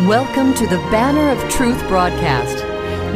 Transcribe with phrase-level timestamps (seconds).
[0.00, 2.56] Welcome to the Banner of Truth broadcast.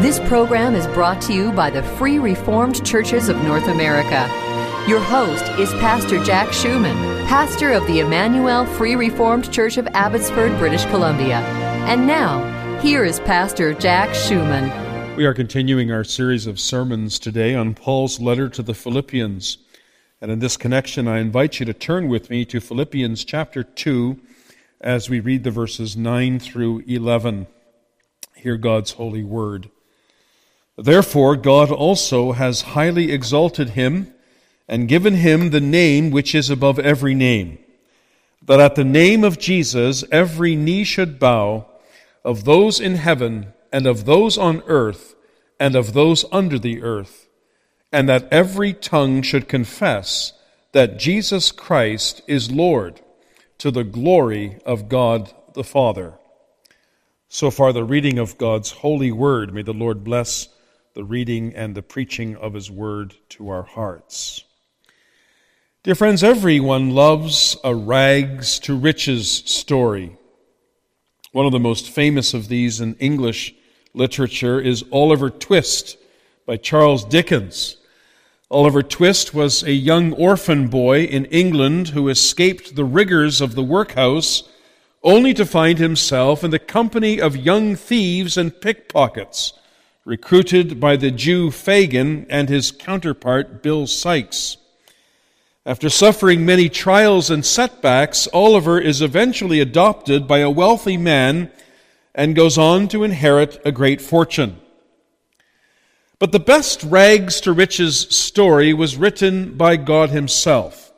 [0.01, 4.29] This program is brought to you by the Free Reformed Churches of North America.
[4.89, 10.57] Your host is Pastor Jack Schumann, pastor of the Emmanuel Free Reformed Church of Abbotsford,
[10.61, 11.39] British Columbia.
[11.89, 15.17] And now, here is Pastor Jack Schumann.
[15.17, 19.59] We are continuing our series of sermons today on Paul's letter to the Philippians.
[20.21, 24.21] And in this connection, I invite you to turn with me to Philippians chapter 2
[24.81, 27.47] as we read the verses 9 through 11.
[28.37, 29.71] Hear God's holy word.
[30.77, 34.15] Therefore, God also has highly exalted him
[34.69, 37.59] and given him the name which is above every name,
[38.45, 41.67] that at the name of Jesus every knee should bow,
[42.25, 45.17] of those in heaven and of those on earth
[45.59, 47.27] and of those under the earth,
[47.91, 50.35] and that every tongue should confess
[50.73, 53.01] that Jesus Christ is Lord
[53.59, 56.15] to the glory of God the Father.
[57.29, 59.53] So far, the reading of God's holy word.
[59.53, 60.49] May the Lord bless
[60.95, 64.45] the reading and the preaching of his word to our hearts.
[65.83, 70.17] Dear friends, everyone loves a rags to riches story.
[71.33, 73.55] One of the most famous of these in English
[73.95, 75.97] literature is Oliver Twist
[76.47, 77.78] by Charles Dickens.
[78.51, 83.63] Oliver Twist was a young orphan boy in England who escaped the rigors of the
[83.63, 84.49] workhouse
[85.03, 89.53] only to find himself in the company of young thieves and pickpockets,
[90.07, 94.57] recruited by the Jew Fagin and his counterpart Bill Sikes.
[95.67, 101.51] After suffering many trials and setbacks, Oliver is eventually adopted by a wealthy man
[102.15, 104.59] and goes on to inherit a great fortune.
[106.19, 110.93] But the best rags to riches story was written by God Himself,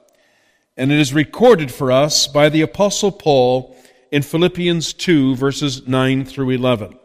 [0.78, 3.76] and it is recorded for us by the Apostle Paul
[4.10, 6.98] in Philippians 2, verses 9 through 11.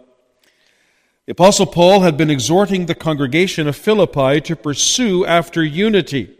[1.25, 6.37] The Apostle Paul had been exhorting the congregation of Philippi to pursue after unity.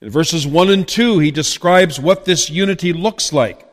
[0.00, 3.68] In verses 1 and 2, he describes what this unity looks like.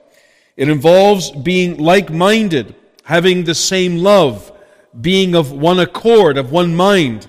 [0.58, 2.76] It involves being like minded,
[3.06, 4.53] having the same love
[5.00, 7.28] being of one accord, of one mind.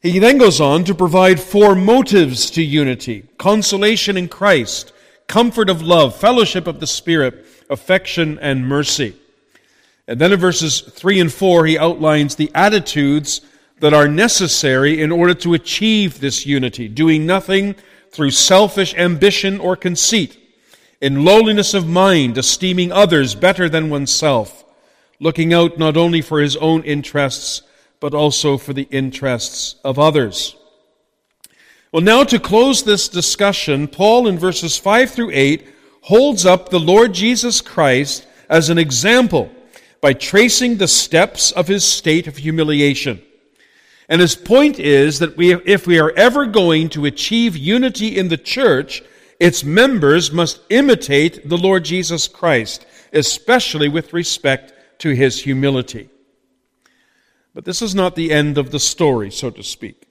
[0.00, 4.92] He then goes on to provide four motives to unity consolation in Christ,
[5.28, 9.16] comfort of love, fellowship of the Spirit, affection, and mercy.
[10.08, 13.40] And then in verses 3 and 4, he outlines the attitudes
[13.78, 17.76] that are necessary in order to achieve this unity, doing nothing
[18.10, 20.38] through selfish ambition or conceit,
[21.00, 24.61] in lowliness of mind, esteeming others better than oneself
[25.22, 27.62] looking out not only for his own interests,
[28.00, 30.56] but also for the interests of others.
[31.92, 35.68] Well, now to close this discussion, Paul in verses 5 through 8
[36.00, 39.48] holds up the Lord Jesus Christ as an example
[40.00, 43.22] by tracing the steps of his state of humiliation.
[44.08, 48.26] And his point is that we, if we are ever going to achieve unity in
[48.26, 49.04] the church,
[49.38, 54.71] its members must imitate the Lord Jesus Christ, especially with respect
[55.02, 56.08] to his humility.
[57.54, 60.06] But this is not the end of the story, so to speak.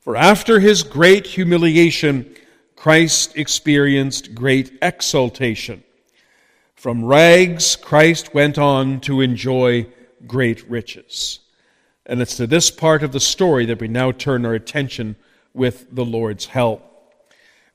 [0.00, 2.34] For after his great humiliation,
[2.74, 5.84] Christ experienced great exaltation.
[6.74, 9.88] From rags, Christ went on to enjoy
[10.26, 11.40] great riches.
[12.06, 15.16] And it's to this part of the story that we now turn our attention
[15.52, 16.82] with the Lord's help.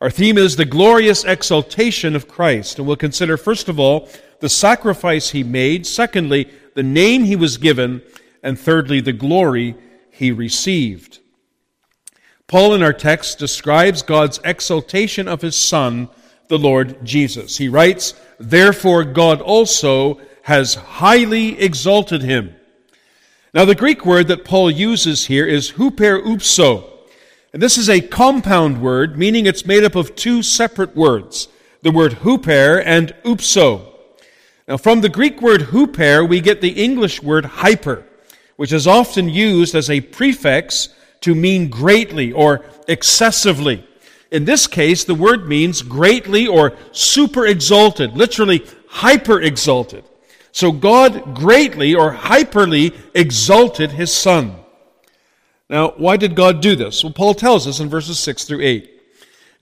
[0.01, 4.50] Our theme is the glorious exaltation of Christ, and we'll consider, first of all, the
[4.50, 8.01] sacrifice he made, secondly, the name he was given,
[8.41, 9.75] and thirdly, the glory
[10.11, 11.19] he received.
[12.47, 16.09] Paul in our text describes God's exaltation of his Son,
[16.47, 17.57] the Lord Jesus.
[17.57, 22.55] He writes, Therefore God also has highly exalted him.
[23.53, 26.89] Now, the Greek word that Paul uses here is huperoupso.
[27.51, 31.47] And this is a compound word, meaning it's made up of two separate words
[31.81, 33.88] the word huper and upso.
[34.69, 38.05] Now, from the Greek word huper, we get the English word hyper,
[38.55, 40.90] which is often used as a prefix
[41.22, 43.84] to mean greatly or excessively.
[44.29, 50.03] In this case, the word means greatly or super exalted, literally hyper exalted.
[50.52, 54.55] So God greatly or hyperly exalted his Son.
[55.67, 57.03] Now, why did God do this?
[57.03, 59.02] Well, Paul tells us in verses 6 through 8.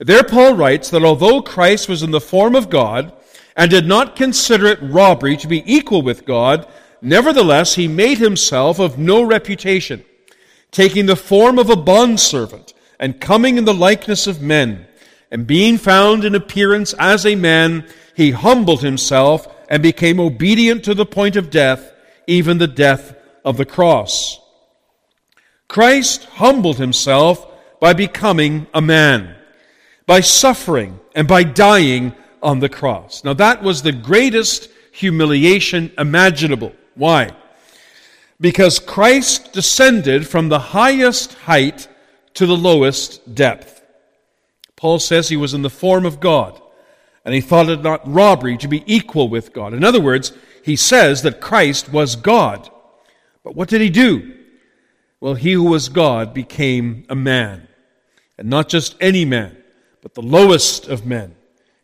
[0.00, 3.14] There, Paul writes that although Christ was in the form of God,
[3.58, 6.66] and did not consider it robbery to be equal with God,
[7.02, 10.04] nevertheless he made himself of no reputation,
[10.70, 14.86] taking the form of a bondservant, and coming in the likeness of men,
[15.32, 17.84] and being found in appearance as a man,
[18.14, 21.92] he humbled himself and became obedient to the point of death,
[22.28, 24.40] even the death of the cross.
[25.66, 27.44] Christ humbled himself
[27.80, 29.34] by becoming a man,
[30.06, 33.24] by suffering, and by dying on the cross.
[33.24, 36.72] Now, that was the greatest humiliation imaginable.
[36.94, 37.30] Why?
[38.40, 41.88] Because Christ descended from the highest height
[42.34, 43.82] to the lowest depth.
[44.76, 46.60] Paul says he was in the form of God,
[47.24, 49.74] and he thought it not robbery to be equal with God.
[49.74, 50.32] In other words,
[50.62, 52.70] he says that Christ was God.
[53.42, 54.36] But what did he do?
[55.20, 57.66] Well, he who was God became a man.
[58.36, 59.56] And not just any man,
[60.00, 61.34] but the lowest of men.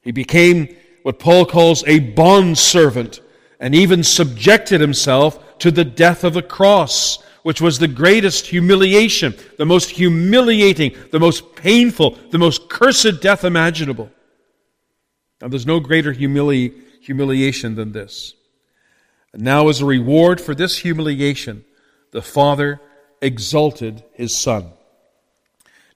[0.05, 3.21] He became what Paul calls a bondservant
[3.59, 9.35] and even subjected himself to the death of the cross, which was the greatest humiliation,
[9.59, 14.11] the most humiliating, the most painful, the most cursed death imaginable.
[15.41, 18.35] Now, there's no greater humili- humiliation than this.
[19.33, 21.65] And now, as a reward for this humiliation,
[22.13, 22.81] the Father
[23.21, 24.73] exalted his Son.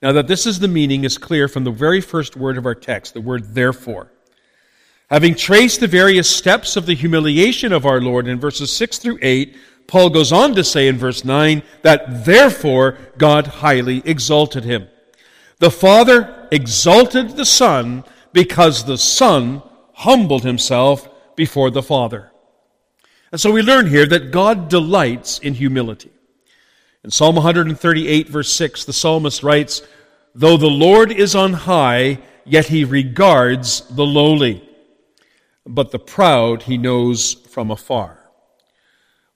[0.01, 2.75] Now, that this is the meaning is clear from the very first word of our
[2.75, 4.13] text, the word therefore.
[5.11, 9.19] Having traced the various steps of the humiliation of our Lord in verses 6 through
[9.23, 9.57] 8,
[9.87, 14.87] Paul goes on to say in verse 9 that therefore God highly exalted him.
[15.59, 19.63] The Father exalted the Son because the Son
[19.95, 22.31] humbled himself before the Father.
[23.33, 26.13] And so we learn here that God delights in humility.
[27.09, 29.81] In Psalm 138, verse 6, the psalmist writes,
[30.35, 34.63] Though the Lord is on high, yet he regards the lowly,
[35.65, 38.31] but the proud he knows from afar.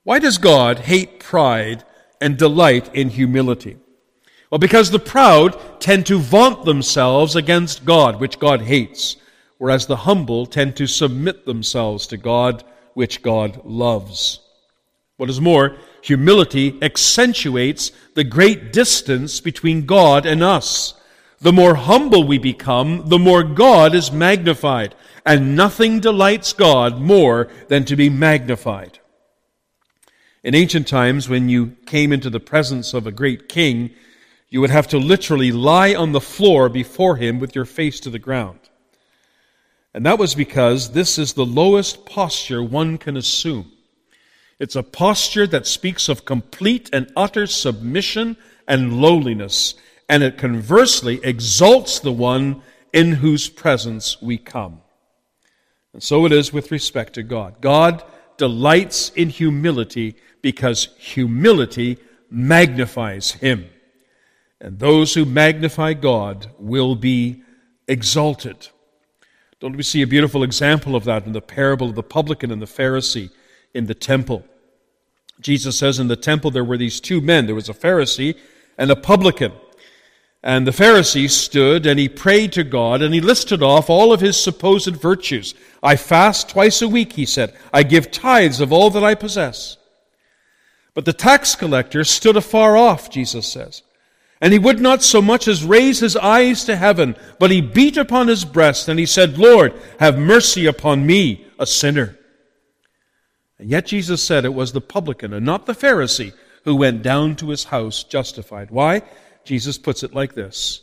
[0.03, 1.83] Why does God hate pride
[2.21, 3.77] and delight in humility?
[4.51, 9.15] Well, because the proud tend to vaunt themselves against God, which God hates,
[9.57, 14.42] whereas the humble tend to submit themselves to God, which God loves.
[15.17, 20.95] What is more, humility accentuates the great distance between God and us.
[21.39, 24.95] The more humble we become, the more God is magnified,
[25.25, 28.99] and nothing delights God more than to be magnified.
[30.43, 33.91] In ancient times, when you came into the presence of a great king,
[34.49, 38.09] you would have to literally lie on the floor before him with your face to
[38.09, 38.59] the ground.
[39.93, 43.71] And that was because this is the lowest posture one can assume.
[44.63, 49.73] It's a posture that speaks of complete and utter submission and lowliness,
[50.07, 52.61] and it conversely exalts the one
[52.93, 54.79] in whose presence we come.
[55.91, 57.59] And so it is with respect to God.
[57.59, 58.05] God
[58.37, 61.97] delights in humility because humility
[62.29, 63.67] magnifies him.
[64.61, 67.43] And those who magnify God will be
[67.89, 68.69] exalted.
[69.59, 72.61] Don't we see a beautiful example of that in the parable of the publican and
[72.61, 73.29] the Pharisee
[73.73, 74.45] in the temple?
[75.43, 77.45] Jesus says in the temple there were these two men.
[77.45, 78.35] There was a Pharisee
[78.77, 79.51] and a publican.
[80.41, 84.19] And the Pharisee stood and he prayed to God and he listed off all of
[84.19, 85.53] his supposed virtues.
[85.81, 87.55] I fast twice a week, he said.
[87.73, 89.77] I give tithes of all that I possess.
[90.93, 93.83] But the tax collector stood afar off, Jesus says.
[94.41, 97.95] And he would not so much as raise his eyes to heaven, but he beat
[97.95, 102.17] upon his breast and he said, Lord, have mercy upon me, a sinner.
[103.63, 106.33] And yet Jesus said it was the publican and not the Pharisee
[106.65, 108.69] who went down to his house justified.
[108.71, 109.03] Why?
[109.45, 110.81] Jesus puts it like this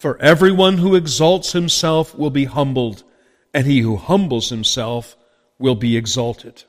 [0.00, 3.04] For everyone who exalts himself will be humbled,
[3.54, 5.16] and he who humbles himself
[5.60, 6.64] will be exalted.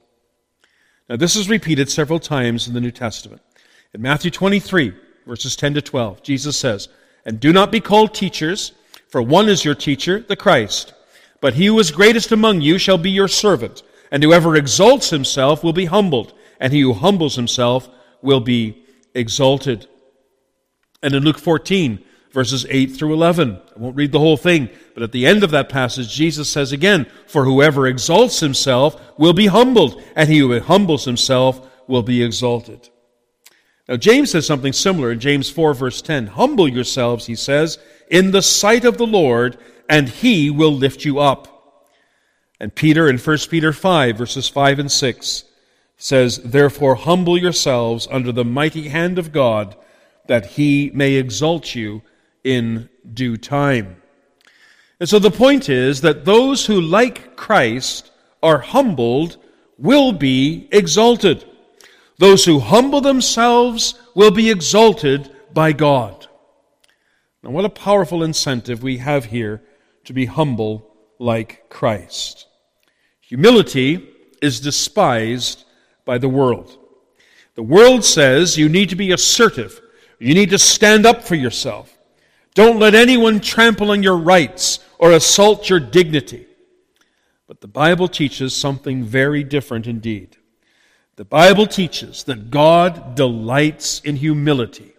[1.09, 3.41] Now, this is repeated several times in the New Testament.
[3.95, 4.93] In Matthew 23,
[5.25, 6.87] verses 10 to 12, Jesus says,
[7.25, 8.73] And do not be called teachers,
[9.09, 10.93] for one is your teacher, the Christ.
[11.41, 13.81] But he who is greatest among you shall be your servant.
[14.11, 17.89] And whoever exalts himself will be humbled, and he who humbles himself
[18.21, 19.87] will be exalted.
[21.03, 25.03] And in Luke 14, verses 8 through 11, I won't read the whole thing, but
[25.03, 29.47] at the end of that passage, Jesus says again, For whoever exalts himself will be
[29.47, 32.89] humbled, and he who humbles himself will be exalted.
[33.87, 36.27] Now, James says something similar in James 4, verse 10.
[36.27, 41.19] Humble yourselves, he says, in the sight of the Lord, and he will lift you
[41.19, 41.56] up.
[42.59, 45.43] And Peter in 1 Peter 5, verses 5 and 6
[45.97, 49.75] says, Therefore humble yourselves under the mighty hand of God,
[50.27, 52.01] that he may exalt you
[52.43, 54.01] in due time.
[54.99, 58.11] And so the point is that those who, like Christ,
[58.41, 59.37] are humbled
[59.77, 61.45] will be exalted.
[62.17, 66.27] Those who humble themselves will be exalted by God.
[67.43, 69.61] Now, what a powerful incentive we have here
[70.05, 70.86] to be humble
[71.19, 72.47] like Christ.
[73.21, 74.09] Humility
[74.41, 75.65] is despised
[76.05, 76.77] by the world.
[77.55, 79.81] The world says you need to be assertive.
[80.19, 81.97] You need to stand up for yourself.
[82.53, 86.47] Don't let anyone trample on your rights or assault your dignity.
[87.47, 90.37] But the Bible teaches something very different indeed.
[91.15, 94.93] The Bible teaches that God delights in humility.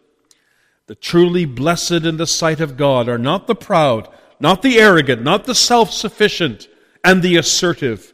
[0.87, 4.09] The truly blessed in the sight of God are not the proud,
[4.41, 6.69] not the arrogant, not the self sufficient
[7.05, 8.13] and the assertive,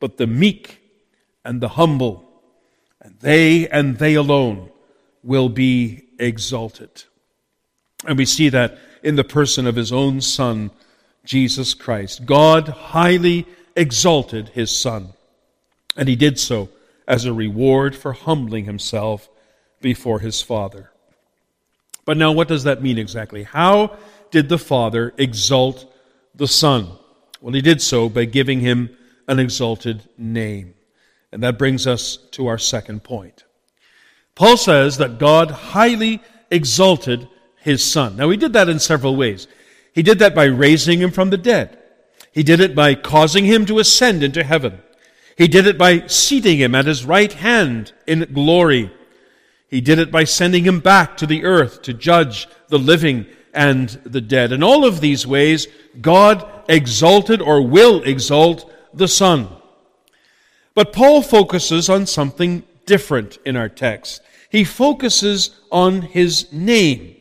[0.00, 0.80] but the meek
[1.44, 2.24] and the humble.
[3.00, 4.70] And they and they alone
[5.22, 7.04] will be exalted.
[8.06, 10.70] And we see that in the person of his own Son,
[11.24, 12.24] Jesus Christ.
[12.24, 15.12] God highly exalted his Son,
[15.96, 16.68] and he did so
[17.06, 19.28] as a reward for humbling himself
[19.80, 20.90] before his Father.
[22.06, 23.42] But now, what does that mean exactly?
[23.42, 23.98] How
[24.30, 25.92] did the Father exalt
[26.34, 26.88] the Son?
[27.42, 28.96] Well, he did so by giving him
[29.28, 30.74] an exalted name.
[31.32, 33.44] And that brings us to our second point.
[34.34, 38.16] Paul says that God highly exalted his son.
[38.16, 39.48] Now, he did that in several ways.
[39.92, 41.78] He did that by raising him from the dead.
[42.32, 44.82] He did it by causing him to ascend into heaven.
[45.36, 48.92] He did it by seating him at his right hand in glory.
[49.68, 53.88] He did it by sending him back to the earth to judge the living and
[54.04, 54.52] the dead.
[54.52, 55.66] In all of these ways,
[56.00, 59.48] God exalted or will exalt the Son.
[60.74, 64.20] But Paul focuses on something different in our text.
[64.50, 67.16] He focuses on his name.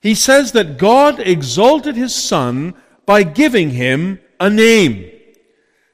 [0.00, 2.74] He says that God exalted his Son
[3.06, 5.10] by giving him a name.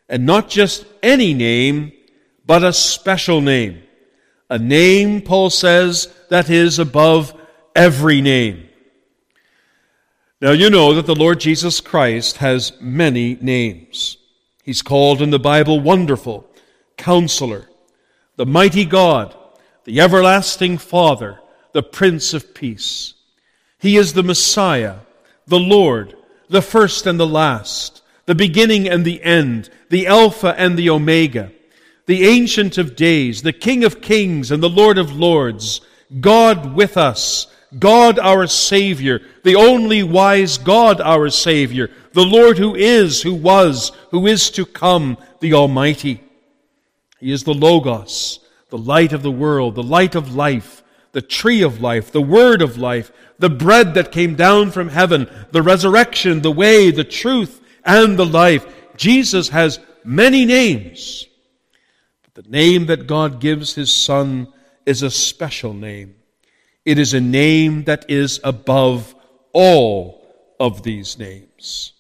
[0.08, 1.92] And not just any name,
[2.44, 3.82] but a special name.
[4.50, 7.32] A name, Paul says, that is above
[7.74, 8.68] every name.
[10.40, 14.16] Now you know that the Lord Jesus Christ has many names.
[14.64, 16.48] He's called in the Bible Wonderful,
[16.96, 17.68] Counselor,
[18.36, 19.36] the Mighty God,
[19.84, 21.40] the Everlasting Father,
[21.72, 23.14] the Prince of Peace.
[23.78, 24.96] He is the Messiah,
[25.46, 26.16] the Lord,
[26.48, 31.52] the first and the last, the beginning and the end, the Alpha and the Omega,
[32.10, 35.80] the Ancient of Days, the King of Kings and the Lord of Lords,
[36.20, 37.46] God with us,
[37.78, 43.92] God our Savior, the only wise God our Savior, the Lord who is, who was,
[44.10, 46.20] who is to come, the Almighty.
[47.20, 48.40] He is the Logos,
[48.70, 52.60] the light of the world, the light of life, the tree of life, the word
[52.60, 57.62] of life, the bread that came down from heaven, the resurrection, the way, the truth,
[57.84, 58.66] and the life.
[58.96, 61.28] Jesus has many names.
[62.42, 64.50] The name that God gives his Son
[64.86, 66.14] is a special name.
[66.86, 69.14] It is a name that is above
[69.52, 71.92] all of these names.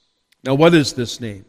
[0.42, 1.44] Now, what is this name?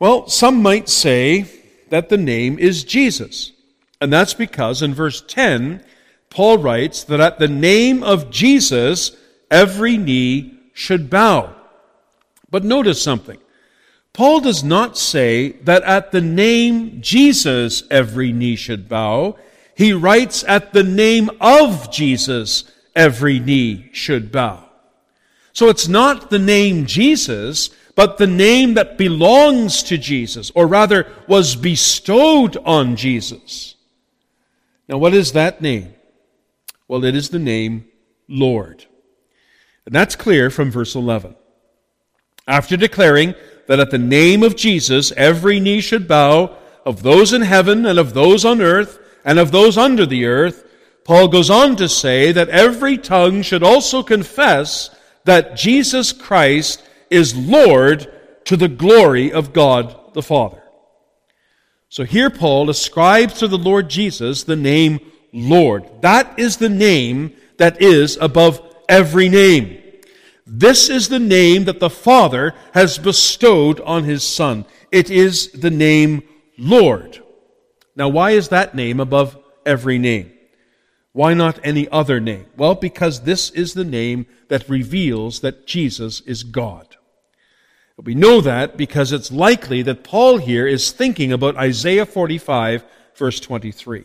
[0.00, 1.44] Well, some might say
[1.90, 3.52] that the name is Jesus.
[4.00, 5.84] And that's because in verse 10,
[6.30, 9.14] Paul writes that at the name of Jesus,
[9.50, 11.54] every knee should bow.
[12.48, 13.38] But notice something.
[14.16, 19.36] Paul does not say that at the name Jesus, every knee should bow.
[19.74, 24.70] He writes at the name of Jesus, every knee should bow.
[25.52, 31.06] So it's not the name Jesus, but the name that belongs to Jesus, or rather
[31.28, 33.74] was bestowed on Jesus.
[34.88, 35.94] Now, what is that name?
[36.88, 37.84] Well, it is the name
[38.28, 38.86] Lord.
[39.84, 41.36] And that's clear from verse 11.
[42.46, 43.34] After declaring
[43.66, 47.98] that at the name of Jesus every knee should bow, of those in heaven and
[47.98, 50.64] of those on earth and of those under the earth,
[51.04, 54.90] Paul goes on to say that every tongue should also confess
[55.24, 58.12] that Jesus Christ is Lord
[58.44, 60.62] to the glory of God the Father.
[61.88, 65.00] So here Paul ascribes to the Lord Jesus the name
[65.32, 66.02] Lord.
[66.02, 69.82] That is the name that is above every name.
[70.46, 74.64] This is the name that the Father has bestowed on his Son.
[74.92, 76.22] It is the name
[76.56, 77.20] Lord.
[77.96, 80.32] Now, why is that name above every name?
[81.12, 82.46] Why not any other name?
[82.56, 86.96] Well, because this is the name that reveals that Jesus is God.
[87.96, 92.84] We know that because it's likely that Paul here is thinking about Isaiah 45,
[93.16, 94.04] verse 23.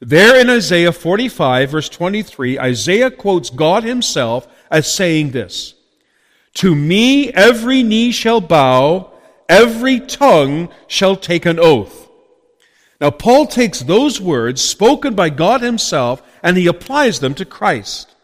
[0.00, 5.74] There in Isaiah 45, verse 23, Isaiah quotes God himself as saying this
[6.54, 9.12] To me every knee shall bow,
[9.48, 12.08] every tongue shall take an oath.
[13.00, 18.14] Now, Paul takes those words spoken by God himself and he applies them to Christ.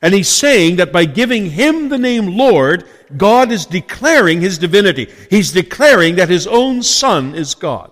[0.00, 2.84] And he's saying that by giving him the name Lord,
[3.16, 5.10] God is declaring his divinity.
[5.30, 7.90] He's declaring that his own Son is God.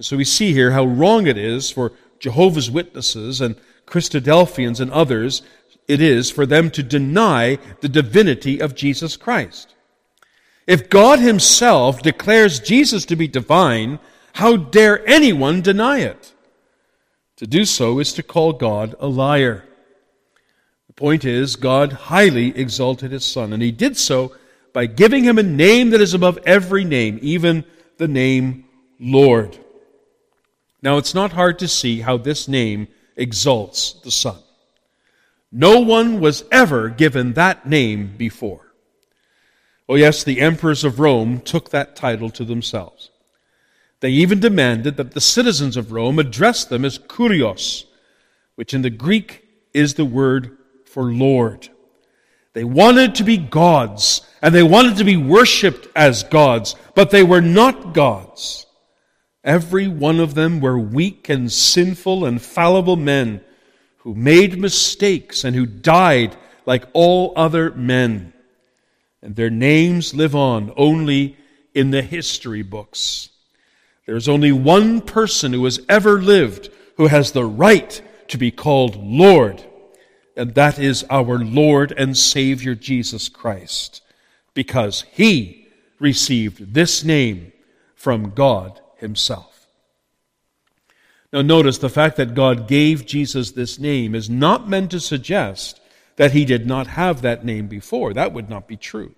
[0.00, 3.56] So we see here how wrong it is for Jehovah's Witnesses and
[3.86, 5.42] Christadelphians and others,
[5.88, 9.74] it is for them to deny the divinity of Jesus Christ.
[10.66, 13.98] If God Himself declares Jesus to be divine,
[14.34, 16.34] how dare anyone deny it?
[17.36, 19.64] To do so is to call God a liar.
[20.88, 24.34] The point is, God highly exalted His Son, and He did so
[24.74, 27.64] by giving Him a name that is above every name, even
[27.96, 28.66] the name
[29.00, 29.58] Lord.
[30.82, 34.36] Now, it's not hard to see how this name exalts the Son.
[35.50, 38.72] No one was ever given that name before.
[39.88, 43.10] Oh, yes, the emperors of Rome took that title to themselves.
[44.00, 47.84] They even demanded that the citizens of Rome address them as kurios,
[48.54, 51.68] which in the Greek is the word for Lord.
[52.52, 57.22] They wanted to be gods, and they wanted to be worshipped as gods, but they
[57.22, 58.66] were not gods.
[59.42, 63.40] Every one of them were weak and sinful and fallible men
[64.08, 66.34] who made mistakes and who died
[66.64, 68.32] like all other men
[69.20, 71.36] and their names live on only
[71.74, 73.28] in the history books.
[74.06, 78.96] There's only one person who has ever lived who has the right to be called
[78.96, 79.62] Lord,
[80.34, 84.00] and that is our Lord and Savior Jesus Christ,
[84.54, 87.52] because he received this name
[87.94, 89.57] from God himself.
[91.32, 95.80] Now, notice the fact that God gave Jesus this name is not meant to suggest
[96.16, 98.14] that he did not have that name before.
[98.14, 99.14] That would not be true.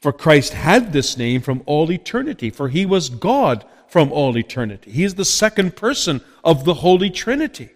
[0.00, 4.92] For Christ had this name from all eternity, for he was God from all eternity.
[4.92, 7.70] He is the second person of the Holy Trinity.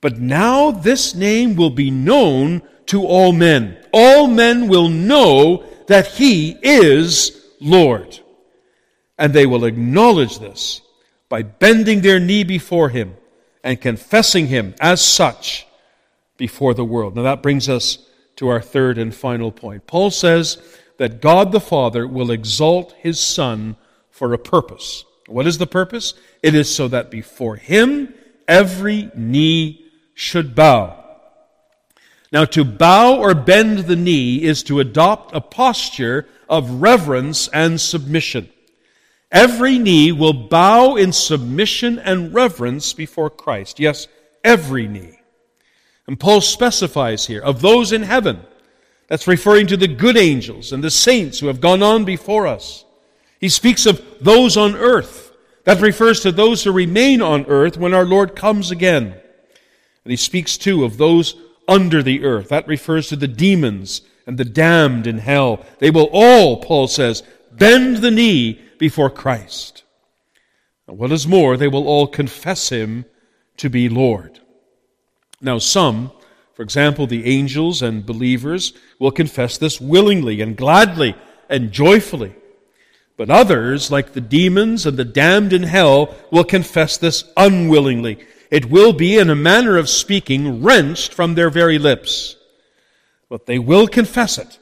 [0.00, 3.76] But now this name will be known to all men.
[3.92, 8.20] All men will know that he is Lord.
[9.18, 10.80] And they will acknowledge this
[11.28, 13.16] by bending their knee before him
[13.62, 15.66] and confessing him as such
[16.36, 17.16] before the world.
[17.16, 17.98] Now that brings us
[18.36, 19.86] to our third and final point.
[19.86, 20.58] Paul says
[20.98, 23.76] that God the Father will exalt his Son
[24.10, 25.04] for a purpose.
[25.26, 26.14] What is the purpose?
[26.42, 28.14] It is so that before him
[28.46, 31.04] every knee should bow.
[32.30, 37.80] Now, to bow or bend the knee is to adopt a posture of reverence and
[37.80, 38.50] submission.
[39.30, 43.78] Every knee will bow in submission and reverence before Christ.
[43.78, 44.08] Yes,
[44.42, 45.20] every knee.
[46.06, 48.40] And Paul specifies here of those in heaven.
[49.08, 52.84] That's referring to the good angels and the saints who have gone on before us.
[53.40, 55.32] He speaks of those on earth.
[55.64, 59.12] That refers to those who remain on earth when our Lord comes again.
[59.12, 61.34] And he speaks too of those
[61.66, 62.48] under the earth.
[62.48, 65.64] That refers to the demons and the damned in hell.
[65.78, 69.84] They will all, Paul says, bend the knee before Christ.
[70.86, 73.04] What is more, they will all confess him
[73.58, 74.40] to be Lord.
[75.40, 76.12] Now, some,
[76.54, 81.14] for example, the angels and believers, will confess this willingly and gladly
[81.48, 82.34] and joyfully.
[83.18, 88.24] But others, like the demons and the damned in hell, will confess this unwillingly.
[88.50, 92.36] It will be, in a manner of speaking, wrenched from their very lips.
[93.28, 94.58] But they will confess it,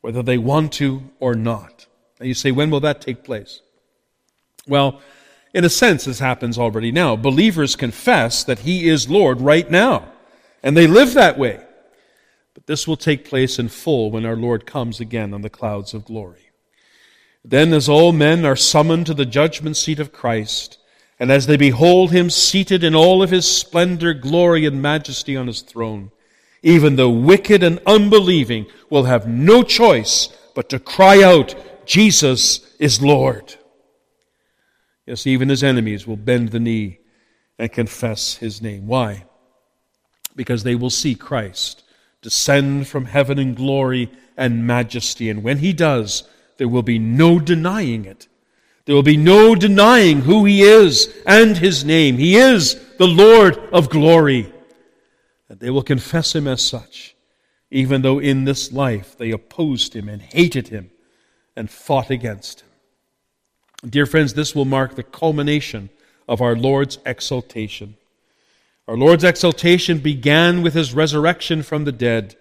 [0.00, 1.86] whether they want to or not.
[2.18, 3.60] And you say, when will that take place?
[4.66, 5.00] Well,
[5.52, 7.16] in a sense, this happens already now.
[7.16, 10.08] Believers confess that He is Lord right now,
[10.62, 11.60] and they live that way.
[12.54, 15.94] But this will take place in full when our Lord comes again on the clouds
[15.94, 16.50] of glory.
[17.44, 20.78] Then, as all men are summoned to the judgment seat of Christ,
[21.20, 25.46] and as they behold Him seated in all of His splendor, glory, and majesty on
[25.46, 26.10] His throne,
[26.62, 31.54] even the wicked and unbelieving will have no choice but to cry out,
[31.86, 33.54] Jesus is Lord.
[35.06, 36.98] Yes, even his enemies will bend the knee
[37.58, 38.86] and confess his name.
[38.86, 39.26] Why?
[40.34, 41.82] Because they will see Christ
[42.22, 45.28] descend from heaven in glory and majesty.
[45.28, 48.28] And when he does, there will be no denying it.
[48.86, 52.16] There will be no denying who he is and his name.
[52.16, 54.52] He is the Lord of glory.
[55.48, 57.14] And they will confess him as such,
[57.70, 60.90] even though in this life they opposed him and hated him
[61.56, 62.68] and fought against him.
[63.90, 65.90] Dear friends, this will mark the culmination
[66.28, 67.96] of our Lord's exaltation.
[68.88, 72.36] Our Lord's exaltation began with his resurrection from the dead.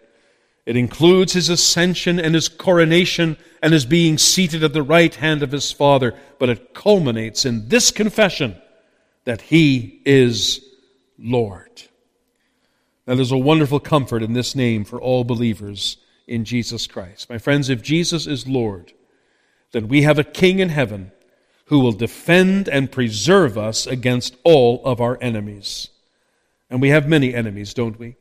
[0.65, 5.43] It includes his ascension and his coronation and his being seated at the right hand
[5.43, 8.55] of his Father, but it culminates in this confession
[9.25, 10.65] that he is
[11.17, 11.83] Lord.
[13.05, 15.97] Now, there's a wonderful comfort in this name for all believers
[16.27, 17.29] in Jesus Christ.
[17.29, 18.93] My friends, if Jesus is Lord,
[19.73, 21.11] then we have a King in heaven
[21.65, 25.89] who will defend and preserve us against all of our enemies.
[26.69, 28.15] And we have many enemies, don't we?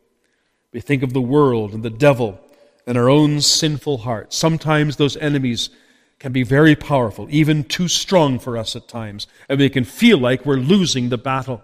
[0.73, 2.41] We think of the world and the devil
[2.87, 4.37] and our own sinful hearts.
[4.37, 5.71] Sometimes those enemies
[6.19, 10.19] can be very powerful, even too strong for us at times, and we can feel
[10.19, 11.63] like we're losing the battle.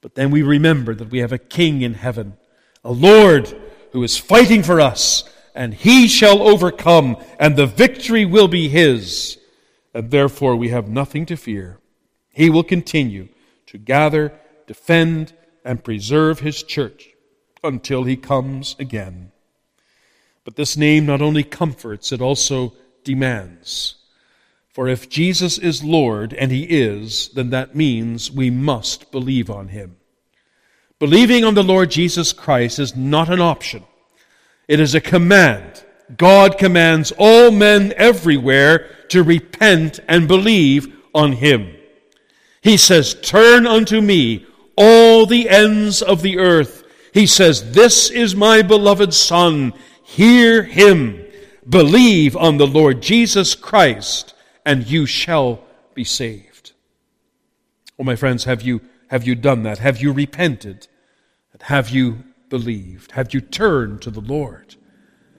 [0.00, 2.36] But then we remember that we have a king in heaven,
[2.84, 3.54] a Lord
[3.92, 9.38] who is fighting for us, and he shall overcome, and the victory will be his.
[9.92, 11.78] And therefore we have nothing to fear.
[12.32, 13.28] He will continue
[13.66, 14.32] to gather,
[14.66, 15.32] defend,
[15.64, 17.08] and preserve his church
[17.62, 19.32] until he comes again.
[20.44, 23.96] But this name not only comforts, it also demands.
[24.72, 29.68] For if Jesus is Lord, and He is, then that means we must believe on
[29.68, 29.96] Him.
[30.98, 33.84] Believing on the Lord Jesus Christ is not an option.
[34.70, 35.84] It is a command.
[36.16, 41.74] God commands all men everywhere to repent and believe on Him.
[42.60, 46.84] He says, Turn unto me all the ends of the earth.
[47.12, 49.72] He says, This is my beloved Son.
[50.04, 51.26] Hear Him.
[51.68, 56.74] Believe on the Lord Jesus Christ, and you shall be saved.
[57.98, 59.78] Oh, my friends, have you, have you done that?
[59.78, 60.86] Have you repented?
[61.62, 63.12] Have you believed?
[63.12, 64.74] Have you turned to the Lord?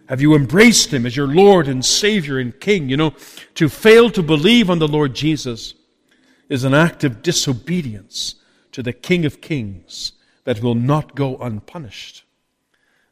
[0.08, 2.90] Have you embraced Him as your Lord and Savior and King?
[2.90, 3.14] You know,
[3.56, 5.76] to fail to believe on the Lord Jesus
[6.50, 8.36] is an act of disobedience
[8.72, 12.24] to the King of Kings that will not go unpunished.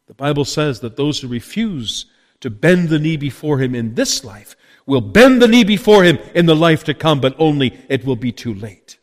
[0.07, 2.07] The Bible says that those who refuse
[2.41, 6.17] to bend the knee before him in this life will bend the knee before him
[6.33, 8.97] in the life to come, but only it will be too late.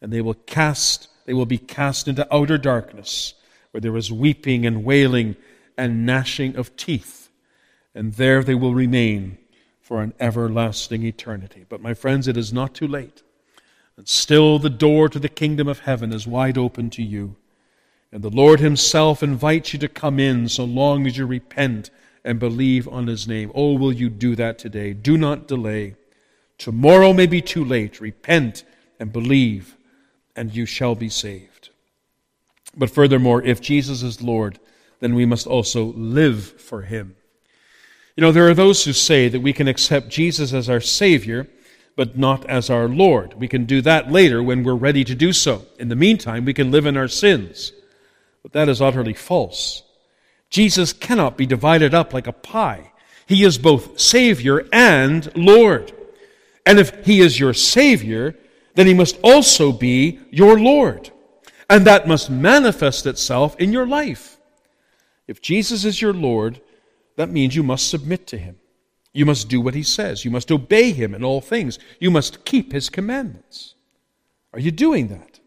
[0.00, 3.34] And they will cast, they will be cast into outer darkness,
[3.72, 5.36] where there is weeping and wailing
[5.76, 7.30] and gnashing of teeth.
[7.94, 9.38] And there they will remain
[9.80, 11.66] for an everlasting eternity.
[11.68, 13.22] But my friends, it is not too late.
[13.96, 17.36] And still the door to the kingdom of heaven is wide open to you.
[18.10, 21.90] And the Lord Himself invites you to come in so long as you repent
[22.24, 23.50] and believe on his name.
[23.54, 24.92] Oh, will you do that today?
[24.92, 25.96] Do not delay.
[26.58, 28.00] Tomorrow may be too late.
[28.00, 28.64] Repent
[29.00, 29.76] and believe,
[30.36, 31.51] and you shall be saved.
[32.76, 34.58] But furthermore, if Jesus is Lord,
[35.00, 37.16] then we must also live for him.
[38.16, 41.48] You know, there are those who say that we can accept Jesus as our Savior,
[41.96, 43.34] but not as our Lord.
[43.34, 45.66] We can do that later when we're ready to do so.
[45.78, 47.72] In the meantime, we can live in our sins.
[48.42, 49.82] But that is utterly false.
[50.50, 52.92] Jesus cannot be divided up like a pie.
[53.26, 55.92] He is both Savior and Lord.
[56.66, 58.36] And if He is your Savior,
[58.74, 61.10] then He must also be your Lord.
[61.72, 64.36] And that must manifest itself in your life.
[65.26, 66.60] If Jesus is your Lord,
[67.16, 68.56] that means you must submit to Him.
[69.14, 70.22] You must do what He says.
[70.22, 71.78] You must obey Him in all things.
[71.98, 73.74] You must keep His commandments.
[74.52, 75.40] Are you doing that?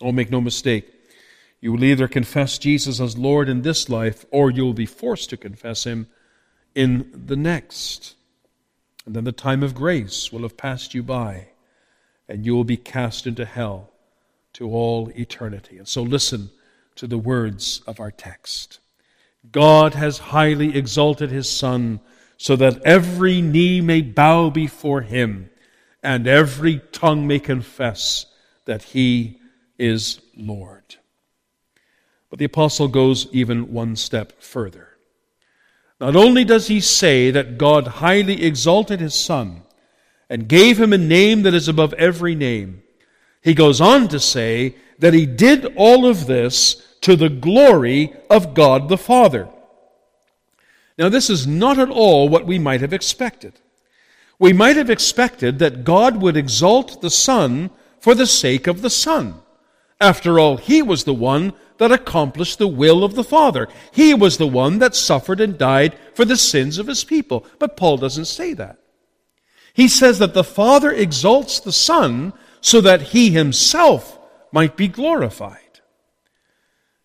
[0.00, 0.88] Oh, make no mistake.
[1.60, 5.30] You will either confess Jesus as Lord in this life, or you will be forced
[5.30, 6.06] to confess Him
[6.72, 8.14] in the next.
[9.04, 11.48] And then the time of grace will have passed you by,
[12.28, 13.90] and you will be cast into hell
[14.56, 15.76] to all eternity.
[15.76, 16.50] And so listen
[16.94, 18.80] to the words of our text.
[19.52, 22.00] God has highly exalted His Son,
[22.38, 25.50] so that every knee may bow before Him,
[26.02, 28.26] and every tongue may confess
[28.64, 29.38] that He
[29.78, 30.96] is Lord.
[32.30, 34.88] But the apostle goes even one step further.
[36.00, 39.62] Not only does he say that God highly exalted his Son
[40.28, 42.82] and gave him a name that is above every name,
[43.46, 48.54] he goes on to say that he did all of this to the glory of
[48.54, 49.48] God the Father.
[50.98, 53.52] Now, this is not at all what we might have expected.
[54.40, 58.90] We might have expected that God would exalt the Son for the sake of the
[58.90, 59.36] Son.
[60.00, 63.68] After all, he was the one that accomplished the will of the Father.
[63.92, 67.46] He was the one that suffered and died for the sins of his people.
[67.60, 68.80] But Paul doesn't say that.
[69.72, 74.18] He says that the Father exalts the Son so that he himself
[74.52, 75.60] might be glorified.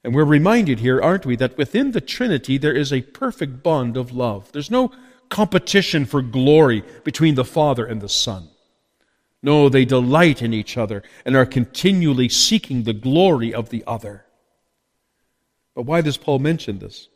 [0.03, 3.97] And we're reminded here, aren't we, that within the Trinity there is a perfect bond
[3.97, 4.51] of love.
[4.51, 4.91] There's no
[5.29, 8.49] competition for glory between the Father and the Son.
[9.43, 14.25] No, they delight in each other and are continually seeking the glory of the other.
[15.73, 17.07] But why does Paul mention this?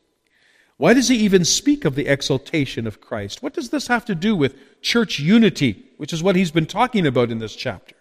[0.78, 3.41] Why does he even speak of the exaltation of Christ?
[3.41, 7.06] What does this have to do with church unity, which is what he's been talking
[7.08, 7.94] about in this chapter?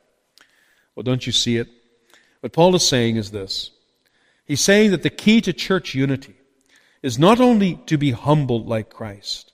[0.94, 1.68] Well, don't you see it?
[2.40, 3.70] What Paul is saying is this
[4.44, 6.35] He's saying that the key to church unity
[7.02, 9.52] is not only to be humble like Christ,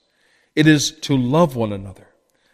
[0.55, 2.07] it is to love one another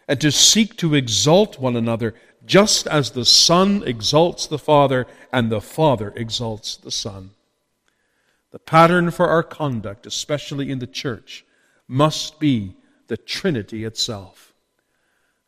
[0.06, 2.14] and to seek to exalt one another,
[2.46, 7.30] just as the Son exalts the Father and the Father exalts the Son.
[8.50, 11.44] The pattern for our conduct, especially in the church,
[11.86, 12.74] must be
[13.08, 14.54] the Trinity itself.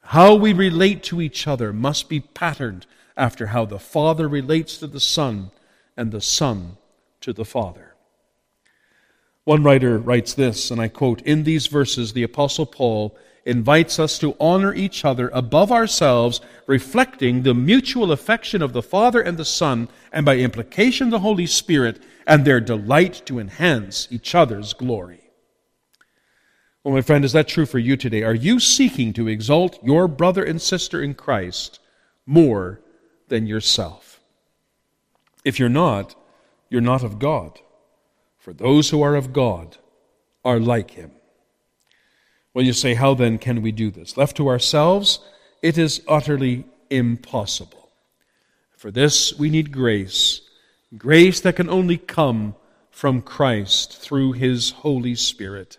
[0.02, 2.86] How we relate to each other must be patterned
[3.20, 5.50] after how the Father relates to the Son
[5.94, 6.78] and the Son
[7.20, 7.94] to the Father.
[9.44, 14.18] One writer writes this, and I quote In these verses, the Apostle Paul invites us
[14.18, 19.44] to honor each other above ourselves, reflecting the mutual affection of the Father and the
[19.44, 25.20] Son, and by implication the Holy Spirit, and their delight to enhance each other's glory.
[26.82, 28.22] Well, my friend, is that true for you today?
[28.22, 31.80] Are you seeking to exalt your brother and sister in Christ
[32.24, 32.80] more
[33.30, 34.20] than yourself?
[35.44, 36.14] If you're not,
[36.68, 37.58] you're not of God.
[38.38, 39.78] For those who are of God
[40.44, 41.12] are like him.
[42.52, 44.16] Well, you say, how then can we do this?
[44.16, 45.20] Left to ourselves,
[45.62, 47.88] it is utterly impossible.
[48.76, 50.42] For this, we need grace.
[50.96, 52.54] Grace that can only come
[52.90, 55.78] from Christ through his Holy Spirit.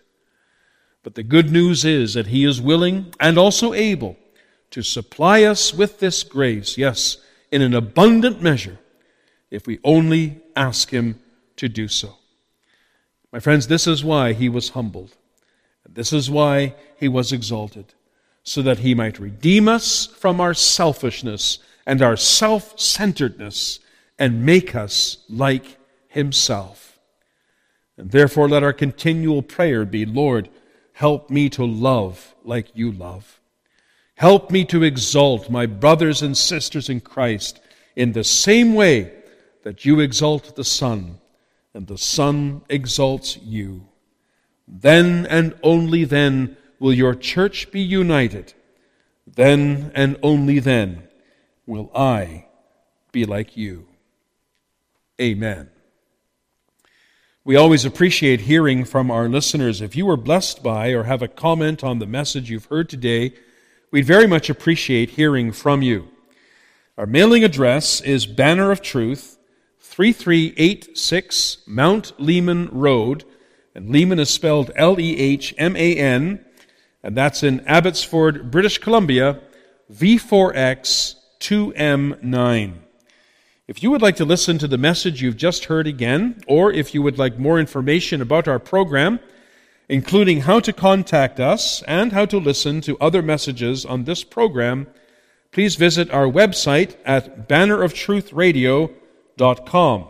[1.02, 4.16] But the good news is that He is willing and also able
[4.70, 7.18] to supply us with this grace, yes,
[7.52, 8.78] in an abundant measure,
[9.50, 11.20] if we only ask Him
[11.56, 12.16] to do so.
[13.32, 15.16] My friends, this is why He was humbled.
[15.88, 17.94] This is why He was exalted,
[18.42, 23.78] so that He might redeem us from our selfishness and our self centeredness
[24.18, 25.76] and make us like
[26.08, 26.98] Himself.
[27.96, 30.48] And therefore, let our continual prayer be Lord,
[31.02, 33.40] Help me to love like you love.
[34.14, 37.60] Help me to exalt my brothers and sisters in Christ
[37.96, 39.12] in the same way
[39.64, 41.18] that you exalt the Son
[41.74, 43.88] and the Son exalts you.
[44.68, 48.54] Then and only then will your church be united.
[49.26, 51.08] Then and only then
[51.66, 52.46] will I
[53.12, 53.86] be like you.
[55.20, 55.70] Amen.
[57.44, 59.80] We always appreciate hearing from our listeners.
[59.80, 63.34] If you were blessed by or have a comment on the message you've heard today,
[63.92, 66.08] we'd very much appreciate hearing from you.
[66.98, 69.38] Our mailing address is Banner of Truth,
[69.80, 73.24] 3386 Mount Lehman Road,
[73.74, 76.44] and Lehman is spelled L E H M A N,
[77.02, 79.40] and that's in Abbotsford, British Columbia,
[79.92, 82.74] V4X 2M9.
[83.68, 86.94] If you would like to listen to the message you've just heard again, or if
[86.94, 89.20] you would like more information about our program,
[89.92, 94.86] including how to contact us and how to listen to other messages on this program,
[95.50, 100.08] please visit our website at banneroftruthradio.com.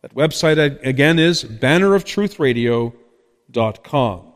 [0.00, 4.32] That website again is banneroftruthradio.com.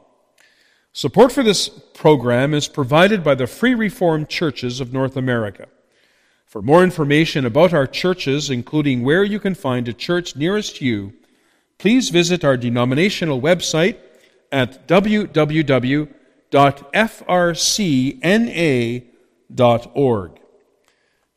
[0.92, 5.68] Support for this program is provided by the Free Reformed Churches of North America.
[6.44, 11.14] For more information about our churches, including where you can find a church nearest you,
[11.78, 13.96] please visit our denominational website
[14.52, 15.50] at www.frcna.org.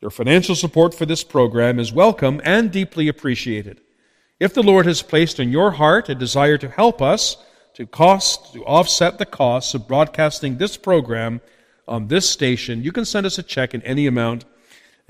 [0.00, 3.80] Your financial support for this program is welcome and deeply appreciated.
[4.38, 7.36] If the Lord has placed in your heart a desire to help us
[7.74, 11.42] to cost to offset the costs of broadcasting this program
[11.86, 14.46] on this station, you can send us a check in any amount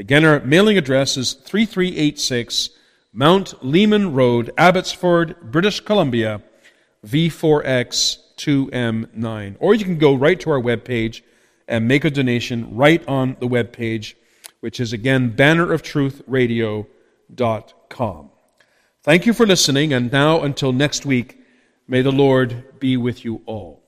[0.00, 2.70] Again, our mailing address is 3386
[3.12, 6.40] Mount Lehman Road, Abbotsford, British Columbia,
[7.06, 9.56] V4X2M9.
[9.58, 11.22] Or you can go right to our webpage
[11.68, 14.14] and make a donation right on the webpage,
[14.60, 18.30] which is again banneroftruthradio.com.
[19.02, 21.38] Thank you for listening, and now until next week,
[21.88, 23.79] may the Lord be with you all.